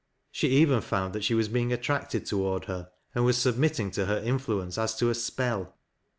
She 0.31 0.47
even 0.47 0.81
found 0.81 1.13
that 1.13 1.23
she 1.23 1.35
was 1.35 1.47
being 1.47 1.71
attracted 1.71 2.25
toward 2.25 2.65
her, 2.65 2.89
and 3.13 3.23
was 3.23 3.37
submitting 3.37 3.91
to 3.91 4.07
her 4.07 4.17
influence 4.17 4.79
as 4.79 4.95
to 4.95 5.11
a 5.11 5.13
spell. 5.13 5.75